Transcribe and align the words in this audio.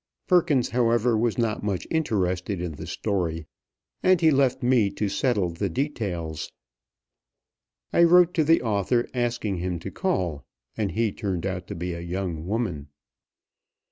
Perkins, 0.27 0.69
however, 0.69 1.15
was 1.15 1.37
not 1.37 1.61
much 1.61 1.85
interested 1.91 2.59
in 2.59 2.71
the 2.71 2.87
story, 2.87 3.45
and 4.01 4.19
he 4.19 4.31
left 4.31 4.63
me 4.63 4.89
to 4.89 5.07
settle 5.07 5.51
the 5.51 5.69
details. 5.69 6.51
I 7.93 8.01
wrote 8.05 8.33
to 8.33 8.43
the 8.43 8.63
author 8.63 9.07
asking 9.13 9.57
him 9.57 9.77
to 9.77 9.91
call, 9.91 10.43
and 10.75 10.93
he 10.93 11.11
turned 11.11 11.45
out 11.45 11.67
to 11.67 11.75
be 11.75 11.93
a 11.93 12.01
young 12.01 12.47
woman. 12.47 12.87